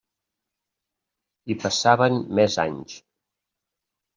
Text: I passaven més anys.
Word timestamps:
I 1.55 1.57
passaven 1.65 2.17
més 2.41 2.59
anys. 2.67 2.99